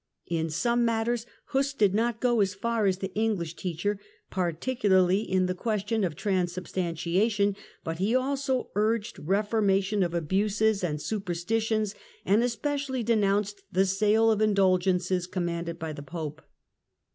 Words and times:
In 0.25 0.49
some 0.49 0.83
matters 0.83 1.27
Huss 1.49 1.73
did 1.73 1.93
not 1.93 2.19
go 2.21 2.43
so 2.43 2.57
far 2.57 2.87
as 2.87 2.97
the 2.97 3.13
English 3.13 3.55
teacher, 3.55 3.99
par 4.31 4.51
ticularly 4.51 5.27
in 5.27 5.45
the 5.45 5.53
question 5.53 6.03
of 6.03 6.15
transubstantiation, 6.15 7.55
but 7.83 7.99
he 7.99 8.15
also 8.15 8.71
urged 8.73 9.19
reformation 9.19 10.01
of 10.01 10.15
abuses 10.15 10.83
and 10.83 10.99
superstitions 10.99 11.93
and 12.25 12.41
especially 12.41 13.03
denounced 13.03 13.61
the 13.71 13.85
sale 13.85 14.31
of 14.31 14.41
indulgences 14.41 15.27
com 15.27 15.45
manded 15.45 15.77
by 15.77 15.93
the 15.93 16.01
Pope. 16.01 16.41